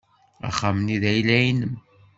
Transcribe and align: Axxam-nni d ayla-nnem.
Axxam-nni 0.47 0.97
d 1.01 1.03
ayla-nnem. 1.11 1.73